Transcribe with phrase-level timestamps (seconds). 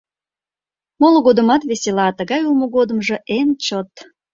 [0.99, 3.91] Моло годымат весела, а тыгай улмо годымжо— эн чот.